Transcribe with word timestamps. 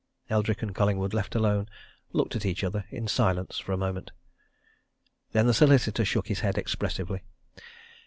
Eldrick 0.31 0.63
and 0.63 0.73
Collingwood, 0.73 1.13
left 1.13 1.35
alone, 1.35 1.69
looked 2.11 2.35
at 2.35 2.43
each, 2.43 2.63
other 2.63 2.85
in 2.89 3.07
silence 3.07 3.59
for 3.59 3.71
a 3.71 3.77
moment. 3.77 4.09
Then 5.31 5.45
the 5.45 5.53
solicitor 5.53 6.05
shook 6.05 6.27
his 6.27 6.39
head 6.39 6.57
expressively. 6.57 7.21